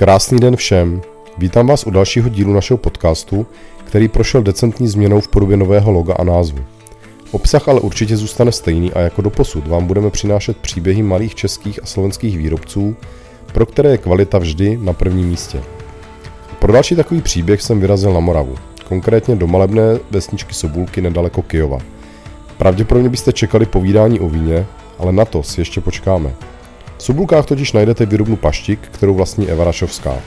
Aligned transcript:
Krásný 0.00 0.40
den 0.40 0.56
všem. 0.56 1.02
Vítám 1.38 1.66
vás 1.66 1.86
u 1.86 1.90
dalšího 1.90 2.28
dílu 2.28 2.52
našeho 2.52 2.78
podcastu, 2.78 3.46
který 3.84 4.08
prošel 4.08 4.42
decentní 4.42 4.88
změnou 4.88 5.20
v 5.20 5.28
podobě 5.28 5.56
nového 5.56 5.92
loga 5.92 6.14
a 6.14 6.24
názvu. 6.24 6.58
Obsah 7.30 7.68
ale 7.68 7.80
určitě 7.80 8.16
zůstane 8.16 8.52
stejný 8.52 8.92
a 8.92 9.00
jako 9.00 9.22
doposud 9.22 9.66
vám 9.66 9.86
budeme 9.86 10.10
přinášet 10.10 10.56
příběhy 10.56 11.02
malých 11.02 11.34
českých 11.34 11.82
a 11.82 11.86
slovenských 11.86 12.38
výrobců, 12.38 12.96
pro 13.52 13.66
které 13.66 13.90
je 13.90 13.98
kvalita 13.98 14.38
vždy 14.38 14.78
na 14.82 14.92
prvním 14.92 15.28
místě. 15.28 15.62
Pro 16.58 16.72
další 16.72 16.96
takový 16.96 17.20
příběh 17.20 17.62
jsem 17.62 17.80
vyrazil 17.80 18.12
na 18.12 18.20
Moravu, 18.20 18.54
konkrétně 18.88 19.36
do 19.36 19.46
malebné 19.46 19.98
vesničky 20.10 20.54
Sobulky 20.54 21.00
nedaleko 21.00 21.42
Kyjova. 21.42 21.78
Pravděpodobně 22.58 23.08
byste 23.08 23.32
čekali 23.32 23.66
povídání 23.66 24.20
o 24.20 24.28
víně, 24.28 24.66
ale 24.98 25.12
na 25.12 25.24
to 25.24 25.42
si 25.42 25.60
ještě 25.60 25.80
počkáme. 25.80 26.34
V 27.00 27.02
Sobulkách 27.02 27.46
totiž 27.46 27.72
najdete 27.72 28.06
výrobnu 28.06 28.36
paštik, 28.36 28.80
kterou 28.80 29.14
vlastní 29.14 29.48
Eva 29.48 29.64
Rašovská. 29.64 30.20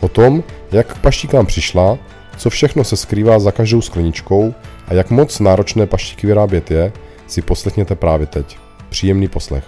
O 0.00 0.08
tom, 0.08 0.42
jak 0.72 0.94
k 0.94 0.98
paštíkám 0.98 1.46
přišla, 1.46 1.98
co 2.36 2.50
všechno 2.50 2.84
se 2.84 2.96
skrývá 2.96 3.38
za 3.38 3.52
každou 3.52 3.80
skleničkou 3.80 4.54
a 4.88 4.94
jak 4.94 5.10
moc 5.10 5.40
náročné 5.40 5.86
paštiky 5.86 6.26
vyrábět 6.26 6.70
je, 6.70 6.92
si 7.26 7.42
poslechněte 7.42 7.94
právě 7.94 8.26
teď. 8.26 8.58
Příjemný 8.88 9.28
poslech. 9.28 9.64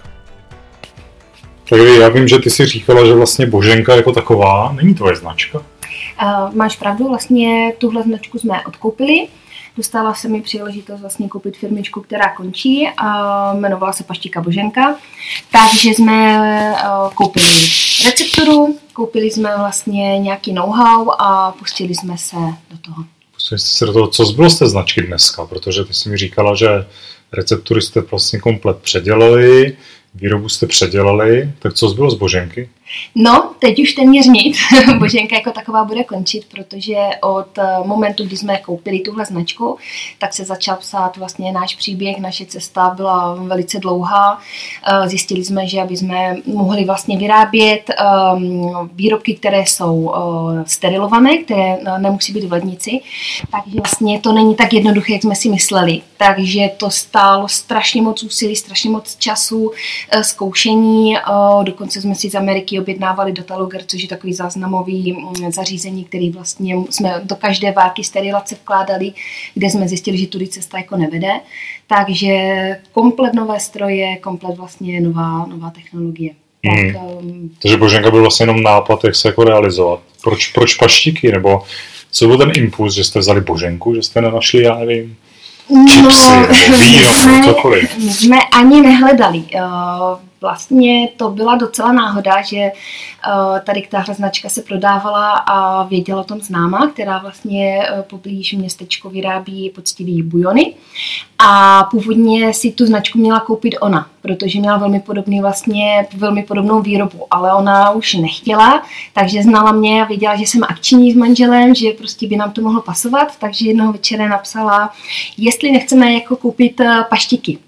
Tak 1.69 1.79
já 1.99 2.09
vím, 2.09 2.27
že 2.27 2.39
ty 2.39 2.49
si 2.49 2.65
říkala, 2.65 3.05
že 3.05 3.13
vlastně 3.13 3.45
Boženka 3.45 3.95
jako 3.95 4.11
taková 4.11 4.71
není 4.71 4.95
tvoje 4.95 5.15
značka. 5.15 5.59
Uh, 5.59 6.55
máš 6.55 6.75
pravdu, 6.75 7.09
vlastně 7.09 7.73
tuhle 7.77 8.03
značku 8.03 8.39
jsme 8.39 8.65
odkoupili. 8.65 9.27
Dostala 9.77 10.13
se 10.13 10.27
mi 10.27 10.41
příležitost 10.41 11.01
vlastně 11.01 11.27
koupit 11.27 11.57
firmičku, 11.57 12.01
která 12.01 12.35
končí 12.35 12.89
a 12.97 13.53
jmenovala 13.53 13.93
se 13.93 14.03
Paštíka 14.03 14.41
Boženka. 14.41 14.95
Takže 15.51 15.89
jsme 15.89 16.39
uh, 16.71 17.13
koupili 17.13 17.45
recepturu, 18.05 18.79
koupili 18.93 19.31
jsme 19.31 19.57
vlastně 19.57 20.19
nějaký 20.19 20.53
know-how 20.53 21.09
a 21.19 21.51
pustili 21.51 21.95
jsme 21.95 22.17
se 22.17 22.35
do 22.71 22.77
toho. 22.81 23.05
Pustili 23.33 23.59
jste 23.59 23.69
se 23.69 23.85
do 23.85 23.93
toho, 23.93 24.07
co 24.07 24.25
zbylo 24.25 24.49
z 24.49 24.59
té 24.59 24.69
značky 24.69 25.01
dneska, 25.01 25.45
protože 25.45 25.83
ty 25.83 25.93
jsi 25.93 26.09
mi 26.09 26.17
říkala, 26.17 26.55
že 26.55 26.67
receptury 27.31 27.81
jste 27.81 28.01
vlastně 28.01 28.39
komplet 28.39 28.77
předělali, 28.77 29.77
výrobu 30.15 30.49
jste 30.49 30.67
předělali, 30.67 31.51
tak 31.59 31.73
co 31.73 31.89
zbylo 31.89 32.11
z 32.11 32.15
Boženky? 32.15 32.69
No, 33.15 33.51
teď 33.59 33.79
už 33.79 33.93
téměř 33.93 34.27
nic. 34.27 34.57
Boženka 34.99 35.35
jako 35.35 35.51
taková 35.51 35.83
bude 35.83 36.03
končit, 36.03 36.45
protože 36.51 36.95
od 37.21 37.57
eh, 37.57 37.63
momentu, 37.85 38.25
kdy 38.25 38.37
jsme 38.37 38.57
koupili 38.57 38.99
tuhle 38.99 39.25
značku, 39.25 39.77
tak 40.19 40.33
se 40.33 40.45
začal 40.45 40.75
psát 40.75 41.17
vlastně 41.17 41.51
náš 41.51 41.75
příběh, 41.75 42.17
naše 42.17 42.45
cesta 42.45 42.93
byla 42.95 43.35
velice 43.35 43.79
dlouhá. 43.79 44.39
Eh, 44.87 45.09
zjistili 45.09 45.43
jsme, 45.43 45.67
že 45.67 45.81
aby 45.81 45.97
jsme 45.97 46.35
mohli 46.45 46.85
vlastně 46.85 47.17
vyrábět 47.17 47.81
ehm, 47.89 48.71
výrobky, 48.93 49.35
které 49.35 49.61
jsou 49.61 50.13
eh, 50.15 50.63
sterilované, 50.67 51.37
které 51.37 51.77
nemusí 51.97 52.33
být 52.33 52.43
v 52.43 52.51
lednici, 52.51 52.99
takže 53.51 53.77
vlastně 53.77 54.19
to 54.19 54.33
není 54.33 54.55
tak 54.55 54.73
jednoduché, 54.73 55.13
jak 55.13 55.21
jsme 55.21 55.35
si 55.35 55.49
mysleli. 55.49 56.01
Takže 56.17 56.69
to 56.77 56.89
stálo 56.89 57.47
strašně 57.47 58.01
moc 58.01 58.23
úsilí, 58.23 58.55
strašně 58.55 58.89
moc 58.89 59.15
času, 59.15 59.71
zkoušení, 60.21 61.17
dokonce 61.63 62.01
jsme 62.01 62.15
si 62.15 62.29
z 62.29 62.35
Ameriky 62.35 62.79
objednávali 62.83 63.31
Dataloger, 63.31 63.81
což 63.87 64.01
je 64.01 64.07
takový 64.07 64.33
záznamový 64.33 65.13
mm, 65.13 65.51
zařízení, 65.51 66.03
který 66.03 66.29
vlastně 66.29 66.75
jsme 66.89 67.21
do 67.23 67.35
každé 67.35 67.71
války 67.71 68.03
sterilace 68.03 68.55
vkládali, 68.55 69.13
kde 69.53 69.69
jsme 69.69 69.87
zjistili, 69.87 70.17
že 70.17 70.27
tudy 70.27 70.47
cesta 70.47 70.77
jako 70.77 70.97
nevede. 70.97 71.31
Takže 71.87 72.33
komplet 72.91 73.33
nové 73.33 73.59
stroje, 73.59 74.17
komplet 74.17 74.57
vlastně 74.57 75.01
nová, 75.01 75.45
nová 75.45 75.69
technologie. 75.69 76.31
Hmm. 76.65 76.93
Tak, 76.93 77.01
um, 77.03 77.51
Takže 77.61 77.77
Boženka 77.77 78.11
byl 78.11 78.21
vlastně 78.21 78.43
jenom 78.43 78.63
nápad, 78.63 79.03
jak 79.03 79.15
se 79.15 79.27
jako 79.27 79.43
realizovat. 79.43 79.99
Proč, 80.23 80.47
proč 80.47 80.75
paštiky? 80.75 81.31
Nebo 81.31 81.61
co 82.11 82.27
byl 82.27 82.37
ten 82.37 82.51
impuls, 82.55 82.93
že 82.93 83.03
jste 83.03 83.19
vzali 83.19 83.41
Boženku, 83.41 83.95
že 83.95 84.01
jste 84.01 84.21
nenašli, 84.21 84.63
já 84.63 84.75
nevím, 84.79 85.15
čipsy, 85.89 86.31
no, 86.31 86.47
víno, 86.47 87.43
cokoliv? 87.45 87.97
My 87.97 88.11
jsme 88.11 88.37
ani 88.53 88.81
nehledali. 88.81 89.37
Uh, 89.37 90.19
vlastně 90.43 91.09
to 91.17 91.29
byla 91.29 91.55
docela 91.55 91.91
náhoda, 91.91 92.41
že 92.41 92.57
eh, 92.57 92.71
tady 93.65 93.87
tahle 93.91 94.15
značka 94.15 94.49
se 94.49 94.61
prodávala 94.61 95.31
a 95.31 95.83
věděla 95.83 96.21
o 96.21 96.23
tom 96.23 96.39
známa, 96.41 96.87
která 96.87 97.17
vlastně 97.17 97.79
eh, 97.81 98.03
poblíž 98.09 98.53
městečko 98.53 99.09
vyrábí 99.09 99.69
poctivý 99.69 100.23
bujony. 100.23 100.73
A 101.39 101.83
původně 101.91 102.53
si 102.53 102.71
tu 102.71 102.85
značku 102.85 103.19
měla 103.19 103.39
koupit 103.39 103.75
ona, 103.81 104.07
protože 104.21 104.59
měla 104.59 104.77
velmi 104.77 104.99
podobný 104.99 105.41
vlastně, 105.41 106.07
velmi 106.17 106.43
podobnou 106.43 106.81
výrobu, 106.81 107.25
ale 107.31 107.53
ona 107.53 107.91
už 107.91 108.13
nechtěla, 108.13 108.83
takže 109.13 109.43
znala 109.43 109.71
mě 109.71 110.03
a 110.03 110.05
věděla, 110.05 110.35
že 110.35 110.43
jsem 110.43 110.63
akční 110.63 111.11
s 111.11 111.15
manželem, 111.15 111.75
že 111.75 111.91
prostě 111.97 112.27
by 112.27 112.35
nám 112.35 112.51
to 112.51 112.61
mohlo 112.61 112.81
pasovat, 112.81 113.27
takže 113.39 113.67
jednoho 113.67 113.93
večera 113.93 114.27
napsala, 114.27 114.89
jestli 115.37 115.71
nechceme 115.71 116.13
jako 116.13 116.35
koupit 116.35 116.81
eh, 116.81 117.05
paštiky 117.09 117.59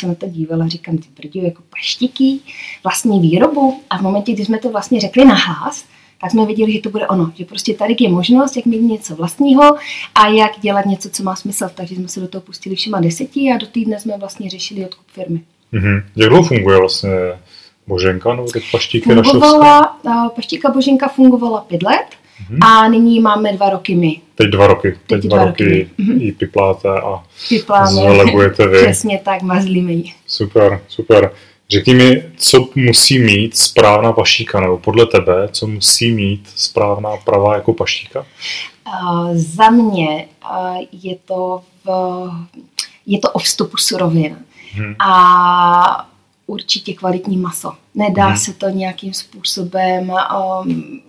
se 0.00 0.06
na 0.06 0.14
to 0.14 0.26
dívala, 0.28 0.68
říkám, 0.68 0.98
ty 0.98 1.08
brdě, 1.16 1.40
jako 1.42 1.62
paštiky, 1.70 2.38
vlastní 2.84 3.20
výrobu. 3.20 3.80
A 3.90 3.98
v 3.98 4.00
momentě, 4.00 4.32
kdy 4.32 4.44
jsme 4.44 4.58
to 4.58 4.70
vlastně 4.70 5.00
řekli 5.00 5.24
nahlas, 5.24 5.84
tak 6.20 6.30
jsme 6.30 6.46
věděli, 6.46 6.72
že 6.72 6.80
to 6.80 6.90
bude 6.90 7.08
ono, 7.08 7.32
že 7.34 7.44
prostě 7.44 7.74
tady 7.74 7.96
je 8.00 8.08
možnost, 8.08 8.56
jak 8.56 8.66
mít 8.66 8.80
něco 8.80 9.16
vlastního 9.16 9.76
a 10.14 10.28
jak 10.28 10.60
dělat 10.60 10.86
něco, 10.86 11.10
co 11.10 11.22
má 11.22 11.36
smysl. 11.36 11.70
Takže 11.74 11.94
jsme 11.94 12.08
se 12.08 12.20
do 12.20 12.28
toho 12.28 12.42
pustili 12.42 12.76
všema 12.76 13.00
deseti 13.00 13.52
a 13.54 13.56
do 13.56 13.66
týdne 13.66 14.00
jsme 14.00 14.18
vlastně 14.18 14.50
řešili 14.50 14.84
odkup 14.84 15.06
firmy. 15.12 15.40
Mm-hmm. 15.72 16.02
Jak 16.16 16.28
dlouho 16.28 16.44
funguje 16.44 16.78
vlastně 16.78 17.10
Boženka, 17.86 18.34
nebo 18.34 18.48
teď 18.50 18.64
paštíka 18.72 19.22
fungovala, 19.22 19.98
Paštíka 20.36 20.70
Boženka 20.70 21.08
fungovala 21.08 21.60
pět 21.60 21.82
let 21.82 22.06
mm-hmm. 22.50 22.58
a 22.66 22.88
nyní 22.88 23.20
máme 23.20 23.52
dva 23.52 23.70
roky 23.70 23.94
my. 23.94 24.20
Teď 24.34 24.50
dva 24.50 24.66
roky. 24.66 24.90
Teď, 24.90 25.00
teď 25.06 25.20
dva, 25.30 25.36
dva 25.36 25.46
roky, 25.46 25.64
roky 25.64 25.90
mm-hmm. 25.98 26.20
ji 26.20 26.32
pipláte 26.32 26.88
a 26.88 27.22
Pipláme. 27.48 27.90
zvelebujete 27.90 28.66
vy. 28.66 28.78
Přesně 28.82 29.20
tak, 29.24 29.42
mazlíme 29.42 29.92
ji. 29.92 30.12
Super, 30.26 30.80
super. 30.88 31.32
Řekni 31.70 31.94
mi, 31.94 32.22
co 32.36 32.68
musí 32.74 33.18
mít 33.18 33.56
správná 33.56 34.12
paštíka, 34.12 34.60
nebo 34.60 34.78
podle 34.78 35.06
tebe, 35.06 35.48
co 35.52 35.66
musí 35.66 36.10
mít 36.10 36.48
správná 36.56 37.16
pravá 37.16 37.54
jako 37.54 37.72
paštíka? 37.72 38.26
Uh, 38.86 39.30
za 39.34 39.70
mě 39.70 40.26
uh, 40.50 40.76
je 40.92 41.16
to 41.24 41.62
v, 41.84 41.90
je 43.06 43.18
to 43.18 43.30
o 43.30 43.38
vstupu 43.38 43.76
surovin. 43.76 44.36
Hmm. 44.72 44.94
A 44.98 46.08
určitě 46.46 46.94
kvalitní 46.94 47.36
maso. 47.36 47.72
Nedá 47.94 48.26
hmm. 48.26 48.36
se 48.36 48.52
to 48.52 48.68
nějakým 48.68 49.14
způsobem 49.14 50.12
um, 50.64 51.00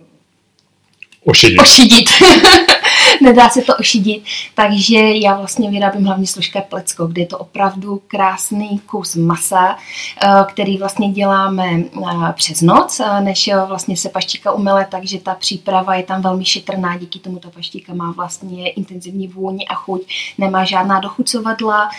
ošidit. 1.24 1.60
ošidit. 1.60 2.10
Nedá 3.22 3.48
se 3.48 3.62
to 3.62 3.76
ošidit. 3.76 4.24
Takže 4.54 4.98
já 4.98 5.36
vlastně 5.36 5.70
vyrábím 5.70 6.04
hlavně 6.04 6.26
složké 6.26 6.60
plecko, 6.60 7.06
kde 7.06 7.22
je 7.22 7.26
to 7.26 7.38
opravdu 7.38 8.02
krásný 8.06 8.78
kus 8.86 9.16
masa, 9.16 9.76
eh, 9.76 10.28
který 10.48 10.76
vlastně 10.76 11.10
děláme 11.10 11.64
eh, 11.72 12.32
přes 12.32 12.60
noc, 12.60 13.00
eh, 13.00 13.20
než 13.20 13.50
vlastně 13.66 13.96
se 13.96 14.08
paštíka 14.08 14.52
umele, 14.52 14.86
takže 14.90 15.18
ta 15.18 15.34
příprava 15.34 15.94
je 15.94 16.02
tam 16.02 16.22
velmi 16.22 16.44
šetrná, 16.44 16.98
díky 16.98 17.18
tomu 17.18 17.38
ta 17.38 17.50
paštíka 17.50 17.94
má 17.94 18.12
vlastně 18.12 18.70
intenzivní 18.70 19.28
vůni 19.28 19.66
a 19.66 19.74
chuť, 19.74 20.02
nemá 20.38 20.64
žádná 20.64 21.00
dochucovadla, 21.00 21.90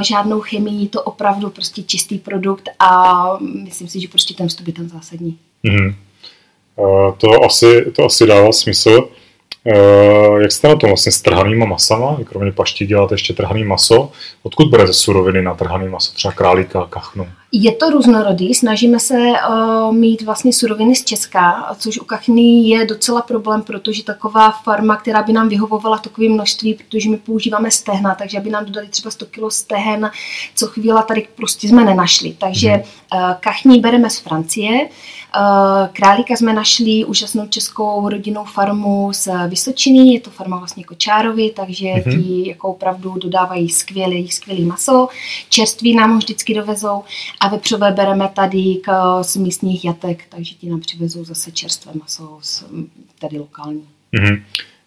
žádnou 0.00 0.40
chemii, 0.40 0.88
to 0.88 1.02
opravdu 1.02 1.50
prostě 1.50 1.82
čistý 1.82 2.18
produkt 2.18 2.68
a 2.78 3.24
myslím 3.40 3.88
si, 3.88 4.00
že 4.00 4.08
prostě 4.08 4.34
ten 4.34 4.48
vstup 4.48 4.66
je 4.66 4.72
tam 4.72 4.88
zásadní. 4.88 5.38
Mm-hmm. 5.64 5.94
To 7.18 7.44
asi, 7.44 7.84
to 7.96 8.04
asi 8.04 8.26
dává 8.26 8.52
smysl. 8.52 9.08
Uh, 9.64 10.40
jak 10.40 10.52
jste 10.52 10.68
na 10.68 10.76
tom 10.76 10.90
vlastně 10.90 11.12
s 11.12 11.22
trhanýma 11.22 11.66
masama? 11.66 12.14
Vy 12.14 12.24
kromě 12.24 12.52
paští 12.52 12.86
děláte 12.86 13.14
ještě 13.14 13.34
trhaný 13.34 13.64
maso. 13.64 14.12
Odkud 14.42 14.68
berete 14.70 14.92
suroviny 14.92 15.42
na 15.42 15.54
trhaný 15.54 15.88
maso? 15.88 16.14
Třeba 16.14 16.32
králíka, 16.32 16.86
kachnu? 16.90 17.28
Je 17.52 17.72
to 17.72 17.90
různorodý. 17.90 18.54
Snažíme 18.54 19.00
se 19.00 19.14
uh, 19.14 19.94
mít 19.94 20.22
vlastně 20.22 20.52
suroviny 20.52 20.96
z 20.96 21.04
Česka, 21.04 21.74
což 21.78 21.98
u 21.98 22.04
kachny 22.04 22.68
je 22.68 22.86
docela 22.86 23.22
problém, 23.22 23.62
protože 23.62 24.04
taková 24.04 24.50
farma, 24.50 24.96
která 24.96 25.22
by 25.22 25.32
nám 25.32 25.48
vyhovovala 25.48 25.98
takové 25.98 26.28
množství, 26.28 26.74
protože 26.74 27.10
my 27.10 27.16
používáme 27.16 27.70
stehna, 27.70 28.14
takže 28.14 28.38
aby 28.38 28.50
nám 28.50 28.64
dodali 28.64 28.88
třeba 28.88 29.10
100 29.10 29.26
kg 29.26 29.40
stehen, 29.48 30.10
co 30.54 30.66
chvíla 30.66 31.02
tady 31.02 31.28
prostě 31.36 31.68
jsme 31.68 31.84
nenašli. 31.84 32.36
Takže 32.38 32.82
uh, 33.14 33.20
kachní 33.40 33.80
bereme 33.80 34.10
z 34.10 34.18
Francie, 34.18 34.88
Eh, 35.36 35.88
králíka 35.92 36.36
jsme 36.36 36.52
našli 36.52 37.04
úžasnou 37.04 37.46
českou 37.46 38.08
rodinnou 38.08 38.44
farmu 38.44 39.12
z 39.12 39.28
Vysočiny, 39.48 40.12
je 40.14 40.20
to 40.20 40.30
farma 40.30 40.58
vlastně 40.58 40.84
Kočárovi, 40.84 41.50
takže 41.56 41.86
mm-hmm. 41.86 42.22
ti 42.22 42.48
jako 42.48 42.68
opravdu 42.68 43.14
dodávají 43.18 43.68
skvělý, 43.68 44.28
skvělý 44.28 44.64
maso. 44.64 45.08
Čerství 45.48 45.96
nám 45.96 46.12
ho 46.12 46.18
vždycky 46.18 46.54
dovezou 46.54 47.04
a 47.40 47.48
vepřové 47.48 47.92
bereme 47.92 48.28
tady 48.28 48.80
k, 48.82 49.22
z 49.22 49.36
místních 49.36 49.84
jatek, 49.84 50.24
takže 50.28 50.54
ti 50.54 50.70
nám 50.70 50.80
přivezou 50.80 51.24
zase 51.24 51.52
čerstvé 51.52 51.92
maso 51.94 52.38
z, 52.42 52.64
tady 53.18 53.38
lokální. 53.38 53.88
Mm-hmm. 54.14 54.42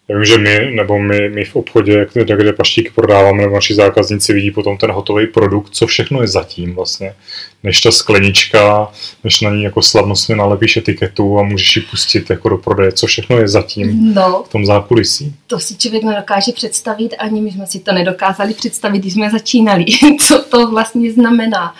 Já 0.08 0.16
vím, 0.16 0.24
že 0.24 0.38
my, 0.38 0.70
nebo 0.74 0.98
my, 0.98 1.28
my 1.28 1.44
v 1.44 1.56
obchodě, 1.56 2.06
kde, 2.12 2.36
kde 2.36 2.52
paštíky 2.52 2.90
prodáváme, 2.94 3.42
nebo 3.42 3.54
naši 3.54 3.74
zákazníci 3.74 4.32
vidí 4.32 4.50
potom 4.50 4.76
ten 4.76 4.90
hotový 4.90 5.26
produkt, 5.26 5.74
co 5.74 5.86
všechno 5.86 6.22
je 6.22 6.28
zatím 6.28 6.74
vlastně. 6.74 7.14
Než 7.62 7.80
ta 7.80 7.90
sklenička, 7.90 8.88
než 9.24 9.40
na 9.40 9.50
ní 9.50 9.62
jako 9.62 9.82
slavnostně 9.82 10.36
nalepíš 10.36 10.76
etiketu 10.76 11.38
a 11.38 11.42
můžeš 11.42 11.76
ji 11.76 11.82
pustit 11.82 12.30
jako 12.30 12.48
do 12.48 12.58
prodeje, 12.58 12.92
co 12.92 13.06
všechno 13.06 13.38
je 13.38 13.48
zatím 13.48 14.14
no, 14.14 14.44
v 14.48 14.48
tom 14.48 14.66
zákulisí. 14.66 15.34
To 15.46 15.60
si 15.60 15.76
člověk 15.76 16.02
nedokáže 16.04 16.52
představit, 16.52 17.14
ani 17.18 17.40
my 17.40 17.52
jsme 17.52 17.66
si 17.66 17.80
to 17.80 17.92
nedokázali 17.92 18.54
představit, 18.54 18.98
když 18.98 19.12
jsme 19.12 19.30
začínali, 19.30 19.84
co 20.28 20.42
to 20.42 20.70
vlastně 20.70 21.12
znamená. 21.12 21.74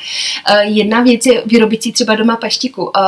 Eh, 0.50 0.64
jedna 0.64 1.02
věc 1.02 1.26
je 1.26 1.42
vyrobit 1.46 1.82
si 1.82 1.92
třeba 1.92 2.14
doma 2.14 2.36
paštiku. 2.36 2.90
Eh, 2.96 3.00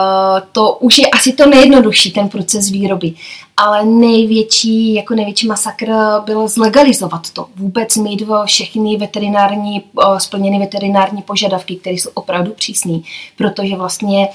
to 0.52 0.72
už 0.80 0.98
je 0.98 1.06
asi 1.06 1.32
to 1.32 1.46
nejjednodušší, 1.46 2.12
ten 2.12 2.28
proces 2.28 2.70
výroby 2.70 3.12
ale 3.56 3.84
největší, 3.84 4.94
jako 4.94 5.14
největší 5.14 5.46
masakr 5.46 5.86
byl 6.24 6.48
zlegalizovat 6.48 7.30
to. 7.30 7.46
Vůbec 7.56 7.96
mít 7.96 8.22
všechny 8.44 8.96
veterinární, 8.96 9.82
splněny 10.18 10.58
veterinární 10.58 11.22
požadavky, 11.22 11.76
které 11.76 11.96
jsou 11.96 12.10
opravdu 12.14 12.52
přísné, 12.52 12.98
protože 13.36 13.76
vlastně 13.76 14.28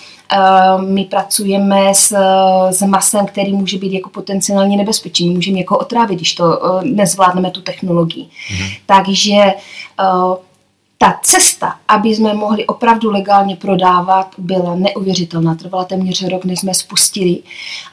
my 0.87 1.05
pracujeme 1.05 1.93
s, 1.93 2.15
s 2.69 2.81
masem, 2.81 3.25
který 3.25 3.53
může 3.53 3.77
být 3.77 3.93
jako 3.93 4.09
potenciálně 4.09 4.77
nebezpečný. 4.77 5.29
Můžeme 5.29 5.59
jako 5.59 5.77
otrávit, 5.77 6.15
když 6.15 6.35
to 6.35 6.59
nezvládneme 6.83 7.51
tu 7.51 7.61
technologii. 7.61 8.23
Mm-hmm. 8.25 8.77
Takže 8.85 9.53
ta 11.01 11.19
cesta, 11.23 11.75
aby 11.87 12.09
jsme 12.09 12.33
mohli 12.33 12.65
opravdu 12.65 13.11
legálně 13.11 13.55
prodávat, 13.55 14.27
byla 14.37 14.75
neuvěřitelná. 14.75 15.55
Trvala 15.55 15.83
téměř 15.85 16.23
rok, 16.23 16.45
než 16.45 16.59
jsme 16.59 16.73
spustili. 16.73 17.39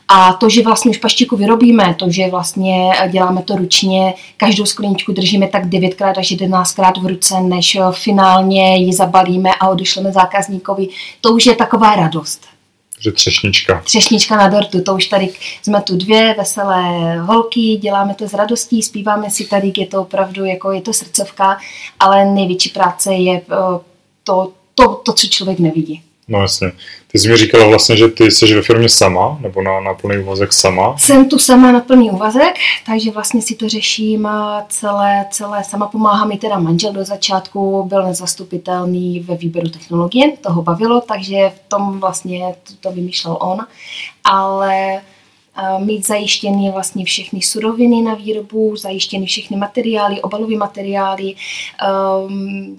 A 0.08 0.32
to, 0.32 0.49
že 0.49 0.62
vlastně 0.62 0.91
už 0.91 0.99
paštiku 0.99 1.37
vyrobíme, 1.37 1.94
to, 1.99 2.11
že 2.11 2.31
vlastně 2.31 2.91
děláme 3.08 3.43
to 3.43 3.56
ručně, 3.56 4.14
každou 4.37 4.67
skleničku 4.67 5.12
držíme 5.12 5.49
tak 5.49 5.67
9krát 5.67 6.19
až 6.19 6.32
11krát 6.32 7.03
v 7.03 7.06
ruce, 7.06 7.41
než 7.41 7.79
finálně 7.93 8.76
ji 8.76 8.93
zabalíme 8.93 9.50
a 9.61 9.69
odešleme 9.69 10.12
zákazníkovi, 10.12 10.88
to 11.20 11.32
už 11.32 11.47
je 11.47 11.55
taková 11.55 11.97
radost 11.97 12.56
že 13.00 13.12
třešnička. 13.12 13.81
Třešnička 13.84 14.37
na 14.37 14.48
dortu, 14.48 14.82
to 14.82 14.94
už 14.94 15.06
tady 15.06 15.28
jsme 15.62 15.82
tu 15.82 15.96
dvě 15.96 16.34
veselé 16.38 17.16
holky, 17.19 17.60
děláme 17.60 18.14
to 18.14 18.28
s 18.28 18.34
radostí, 18.34 18.82
zpíváme 18.82 19.31
si 19.31 19.44
tady, 19.44 19.72
je 19.76 19.87
to 19.87 20.02
opravdu, 20.02 20.44
jako 20.44 20.72
je 20.72 20.81
to 20.81 20.93
srdcovka, 20.93 21.58
ale 22.00 22.25
největší 22.25 22.69
práce 22.69 23.14
je 23.14 23.40
eh, 23.40 23.44
to, 24.25 24.52
to, 24.75 24.94
to 24.94 25.12
co 25.12 25.26
člověk 25.26 25.58
nevidí. 25.58 26.02
No 26.28 26.40
jasně. 26.40 26.73
Ty 27.12 27.19
jsi 27.19 27.28
mi 27.28 27.37
říkala 27.37 27.67
vlastně, 27.67 27.96
že 27.96 28.08
ty 28.08 28.31
jsi 28.31 28.55
ve 28.55 28.62
firmě 28.62 28.88
sama, 28.88 29.38
nebo 29.40 29.62
na, 29.62 29.81
na 29.81 29.94
plný 29.94 30.19
úvazek 30.19 30.52
sama. 30.52 30.96
Jsem 30.99 31.28
tu 31.28 31.38
sama 31.38 31.73
na 31.73 31.81
plný 31.81 32.11
úvazek, 32.11 32.55
takže 32.87 33.11
vlastně 33.11 33.43
si 33.43 33.55
to 33.55 33.69
řeším 33.69 34.28
celé, 34.69 35.26
celé 35.31 35.64
sama. 35.64 35.87
Pomáhá 35.87 36.25
mi 36.25 36.38
teda 36.38 36.58
manžel 36.58 36.93
do 36.93 37.05
začátku, 37.05 37.84
byl 37.88 38.06
nezastupitelný 38.06 39.20
ve 39.20 39.37
výběru 39.37 39.69
technologie, 39.69 40.37
toho 40.40 40.62
bavilo, 40.62 41.00
takže 41.00 41.52
v 41.56 41.69
tom 41.69 42.00
vlastně 42.00 42.55
to, 42.62 42.73
to 42.81 42.93
vymýšlel 42.93 43.38
on. 43.40 43.58
Ale 44.25 45.00
mít 45.78 46.06
zajištěny 46.06 46.70
vlastně 46.70 47.05
všechny 47.05 47.43
suroviny 47.43 48.02
na 48.02 48.14
výrobu, 48.14 48.76
zajištěny 48.76 49.26
všechny 49.26 49.56
materiály, 49.56 50.23
obalové 50.23 50.56
materiály, 50.56 51.34
um, 52.28 52.78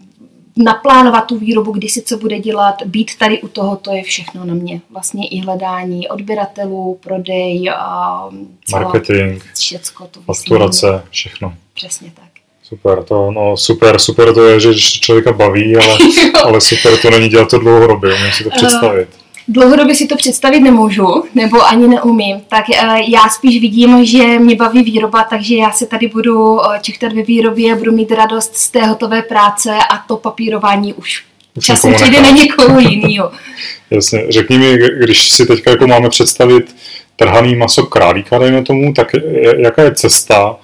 naplánovat 0.57 1.21
tu 1.25 1.37
výrobu, 1.37 1.71
kdy 1.71 1.89
si 1.89 2.01
co 2.01 2.17
bude 2.17 2.39
dělat, 2.39 2.75
být 2.85 3.17
tady 3.17 3.41
u 3.41 3.47
toho, 3.47 3.75
to 3.75 3.91
je 3.91 4.03
všechno 4.03 4.45
na 4.45 4.53
mě. 4.53 4.81
Vlastně 4.89 5.27
i 5.27 5.39
hledání 5.39 6.07
odběratelů, 6.07 6.99
prodej, 7.03 7.69
a 7.77 8.29
celá, 8.65 8.81
marketing, 8.81 9.43
všecko 9.55 10.07
to 10.11 10.21
fakturace, 10.21 11.03
všechno. 11.09 11.53
Přesně 11.73 12.11
tak. 12.15 12.27
Super, 12.63 13.03
to, 13.03 13.31
no 13.31 13.57
super, 13.57 13.99
super 13.99 14.33
to 14.33 14.45
je, 14.45 14.59
že 14.59 14.73
člověka 14.75 15.31
baví, 15.31 15.77
ale, 15.77 15.97
ale 16.43 16.61
super 16.61 16.97
to 17.01 17.09
není 17.09 17.29
dělat 17.29 17.49
to 17.49 17.57
dlouhodobě, 17.57 18.15
umím 18.15 18.31
si 18.31 18.43
to 18.43 18.49
představit. 18.49 19.09
Uh, 19.21 19.26
dlouhodobě 19.47 19.95
si 19.95 20.07
to 20.07 20.15
představit 20.15 20.59
nemůžu, 20.59 21.23
nebo 21.35 21.67
ani 21.67 21.87
neumím, 21.87 22.41
tak 22.49 22.65
eh, 22.69 22.99
já 23.07 23.29
spíš 23.29 23.61
vidím, 23.61 24.05
že 24.05 24.39
mě 24.39 24.55
baví 24.55 24.83
výroba, 24.83 25.23
takže 25.23 25.55
já 25.55 25.71
se 25.71 25.85
tady 25.85 26.07
budu 26.07 26.65
eh, 26.65 26.79
čichtat 26.81 27.13
ve 27.13 27.23
výrobě, 27.23 27.75
budu 27.75 27.91
mít 27.91 28.11
radost 28.11 28.55
z 28.55 28.69
té 28.69 28.85
hotové 28.85 29.21
práce 29.21 29.75
a 29.91 29.97
to 30.07 30.17
papírování 30.17 30.93
už 30.93 31.23
časem 31.61 31.93
přijde 31.93 32.21
na 32.21 32.29
někoho 32.29 32.79
jiného. 32.79 33.31
Jasně, 33.91 34.25
řekni 34.29 34.57
mi, 34.57 34.77
když 34.99 35.29
si 35.29 35.45
teďka 35.45 35.71
jako 35.71 35.87
máme 35.87 36.09
představit 36.09 36.75
trhaný 37.15 37.55
maso 37.55 37.85
králíka, 37.85 38.37
dejme 38.37 38.63
tomu, 38.63 38.93
tak 38.93 39.11
jaká 39.57 39.83
je 39.83 39.95
cesta 39.95 40.55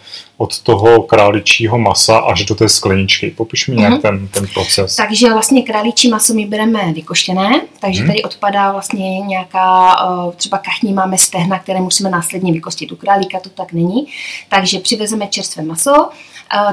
od 0.44 0.60
toho 0.60 1.04
králičího 1.04 1.78
masa 1.78 2.18
až 2.18 2.46
do 2.46 2.56
té 2.56 2.70
skleničky. 2.70 3.32
Popiš 3.32 3.68
mi 3.68 3.76
nějak 3.76 3.94
mm-hmm. 3.94 4.02
ten, 4.02 4.28
ten 4.28 4.48
proces. 4.54 4.96
Takže 4.96 5.34
vlastně 5.34 5.64
králičí 5.64 6.10
maso 6.10 6.34
my 6.34 6.46
bereme 6.46 6.94
vykoštěné, 6.94 7.62
takže 7.80 8.02
mm. 8.02 8.08
tady 8.08 8.24
odpadá 8.24 8.72
vlastně 8.72 9.20
nějaká, 9.20 9.96
eh, 9.96 10.36
třeba 10.36 10.58
kachní 10.58 10.94
máme 10.94 11.18
stehna, 11.18 11.60
které 11.60 11.82
musíme 11.82 12.10
následně 12.10 12.54
vykostit. 12.54 12.92
U 12.92 12.96
králíka 12.96 13.40
to 13.40 13.50
tak 13.50 13.74
není. 13.74 14.08
Takže 14.50 14.80
přivezeme 14.80 15.28
čerstvé 15.28 15.64
maso, 15.64 16.10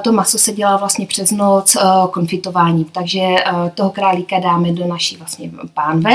to 0.03 0.13
maso 0.13 0.39
se 0.39 0.53
dělá 0.53 0.77
vlastně 0.77 1.07
přes 1.07 1.31
noc 1.31 1.77
eh, 1.77 1.81
konfitování, 2.11 2.85
takže 2.85 3.21
eh, 3.21 3.71
toho 3.75 3.91
králíka 3.91 4.39
dáme 4.39 4.73
do 4.73 4.87
naší 4.87 5.17
vlastně 5.17 5.51
pánve, 5.75 6.11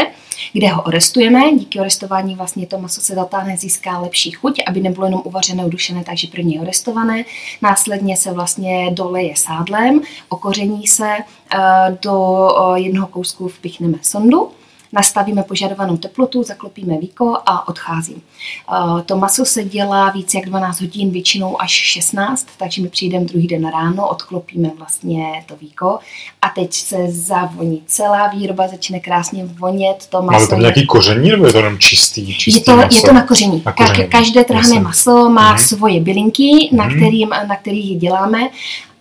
kde 0.54 0.68
ho 0.68 0.82
orestujeme. 0.82 1.52
Díky 1.54 1.80
orestování 1.80 2.36
vlastně 2.36 2.68
to 2.68 2.78
maso 2.78 3.02
se 3.02 3.16
zatáhne, 3.16 3.58
získá 3.58 4.00
lepší 4.00 4.32
chuť, 4.32 4.62
aby 4.68 4.82
nebylo 4.82 5.06
jenom 5.06 5.22
uvařené, 5.24 5.66
udušené, 5.66 6.04
takže 6.04 6.28
první 6.28 6.60
orestované. 6.60 7.24
Následně 7.62 8.18
se 8.18 8.32
vlastně 8.32 8.92
doleje 8.92 9.36
sádlem, 9.36 10.02
okoření 10.30 10.88
se, 10.88 11.10
eh, 11.56 11.98
do 12.02 12.50
jednoho 12.76 13.08
kousku 13.08 13.48
vpichneme 13.48 13.98
sondu 14.02 14.52
nastavíme 14.96 15.44
požadovanou 15.44 15.98
teplotu, 15.98 16.44
zaklopíme 16.44 16.98
víko 16.98 17.38
a 17.46 17.68
odcházím. 17.68 18.22
Eh, 18.22 19.02
to 19.04 19.18
maso 19.18 19.46
se 19.46 19.64
dělá 19.64 20.10
více 20.10 20.38
jak 20.38 20.46
12 20.46 20.82
hodin, 20.82 21.12
většinou 21.12 21.62
až 21.62 21.72
16, 21.72 22.48
takže 22.58 22.82
my 22.82 22.88
přijdeme 22.88 23.26
druhý 23.26 23.48
den 23.48 23.70
ráno, 23.70 24.08
odklopíme 24.08 24.70
vlastně 24.78 25.44
to 25.46 25.56
víko 25.56 26.00
a 26.42 26.50
teď 26.50 26.74
se 26.74 26.98
zavoní 27.08 27.82
celá 27.86 28.28
výroba, 28.28 28.68
začne 28.68 29.00
krásně 29.00 29.46
vonět. 29.46 30.08
To 30.10 30.22
maso 30.22 30.40
Máte 30.40 30.48
tam 30.48 30.60
nějaký 30.60 30.86
koření 30.86 31.30
nebo 31.30 31.46
je 31.46 31.52
to 31.52 31.58
jenom 31.58 31.80
čistý, 31.80 32.36
čistý 32.36 32.60
je 32.60 32.66
to, 32.66 32.76
maso? 32.76 32.98
Je 32.98 33.02
to 33.02 33.14
na 33.14 33.22
koření. 33.22 33.64
Na 33.66 33.72
koření. 33.72 34.10
Každé 34.10 34.44
trhané 34.44 34.80
maso 34.80 35.30
má 35.30 35.52
mm. 35.52 35.60
svoje 35.60 36.00
bylinky, 36.00 36.70
na, 36.72 36.86
mm. 36.86 36.96
kterým, 36.96 37.30
na 37.30 37.56
kterých 37.56 38.00
děláme 38.00 38.50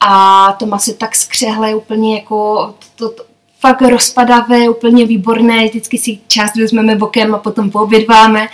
a 0.00 0.52
to 0.58 0.66
maso 0.66 0.92
tak 0.92 1.14
skřehle 1.14 1.74
úplně 1.74 2.14
jako 2.14 2.74
to, 2.96 3.08
to, 3.08 3.24
fakt 3.64 3.82
rozpadavé, 3.82 4.68
úplně 4.68 5.06
výborné, 5.06 5.66
vždycky 5.66 5.98
si 5.98 6.18
část 6.28 6.56
vezmeme 6.56 6.96
bokem 6.96 7.34
a 7.34 7.38
potom 7.38 7.70
poobědváme. 7.70 8.48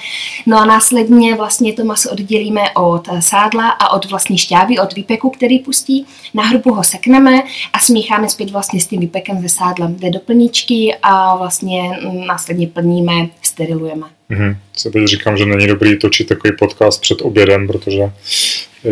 No 0.46 0.58
a 0.58 0.64
následně 0.64 1.34
vlastně 1.34 1.72
to 1.72 1.84
maso 1.84 2.10
oddělíme 2.10 2.60
od 2.76 3.08
sádla 3.20 3.68
a 3.70 3.92
od 3.92 4.10
vlastní 4.10 4.38
šťávy, 4.38 4.78
od 4.78 4.94
výpeku, 4.94 5.30
který 5.30 5.58
pustí. 5.58 6.06
Na 6.34 6.42
hrubu 6.42 6.74
ho 6.74 6.84
sekneme 6.84 7.42
a 7.72 7.78
smícháme 7.78 8.28
zpět 8.28 8.50
vlastně 8.50 8.80
s 8.80 8.86
tím 8.86 9.00
výpekem 9.00 9.42
ze 9.42 9.48
sádlem. 9.48 9.96
Jde 9.96 10.10
do 10.10 10.20
plničky 10.20 10.96
a 11.02 11.36
vlastně 11.36 11.98
následně 12.26 12.66
plníme, 12.66 13.28
sterilujeme. 13.42 14.06
Mm-hmm. 14.30 14.56
Se 14.76 14.90
teď 14.90 15.04
říkám, 15.04 15.36
že 15.36 15.46
není 15.46 15.66
dobrý 15.66 15.98
točit 15.98 16.28
takový 16.28 16.52
podcast 16.58 17.00
před 17.00 17.22
obědem, 17.22 17.66
protože 17.66 18.12